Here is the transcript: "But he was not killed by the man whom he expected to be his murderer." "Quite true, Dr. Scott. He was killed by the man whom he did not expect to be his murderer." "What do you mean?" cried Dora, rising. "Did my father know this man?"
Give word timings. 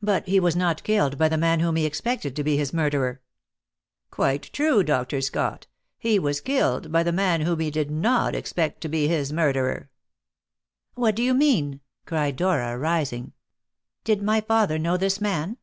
"But 0.00 0.28
he 0.28 0.38
was 0.38 0.54
not 0.54 0.84
killed 0.84 1.18
by 1.18 1.28
the 1.28 1.36
man 1.36 1.58
whom 1.58 1.74
he 1.74 1.84
expected 1.84 2.36
to 2.36 2.44
be 2.44 2.56
his 2.56 2.72
murderer." 2.72 3.20
"Quite 4.12 4.42
true, 4.52 4.84
Dr. 4.84 5.20
Scott. 5.20 5.66
He 5.98 6.20
was 6.20 6.40
killed 6.40 6.92
by 6.92 7.02
the 7.02 7.10
man 7.10 7.40
whom 7.40 7.58
he 7.58 7.68
did 7.68 7.90
not 7.90 8.36
expect 8.36 8.80
to 8.82 8.88
be 8.88 9.08
his 9.08 9.32
murderer." 9.32 9.90
"What 10.94 11.16
do 11.16 11.22
you 11.24 11.34
mean?" 11.34 11.80
cried 12.06 12.36
Dora, 12.36 12.78
rising. 12.78 13.32
"Did 14.04 14.22
my 14.22 14.40
father 14.40 14.78
know 14.78 14.96
this 14.96 15.20
man?" 15.20 15.56